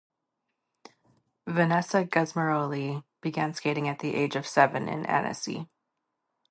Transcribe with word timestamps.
Vanessa 1.45 2.03
Gusmeroli 2.03 3.03
began 3.21 3.53
skating 3.53 3.87
at 3.87 4.03
age 4.03 4.35
seven 4.47 4.89
in 4.89 5.05
Annecy. 5.05 5.67